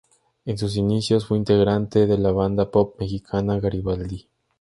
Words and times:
En 0.45 0.57
sus 0.57 0.77
inicios 0.77 1.27
fue 1.27 1.37
integrante 1.37 2.07
de 2.07 2.17
la 2.17 2.31
banda 2.31 2.71
pop 2.71 2.99
mexicana 2.99 3.59
Garibaldi. 3.59 4.27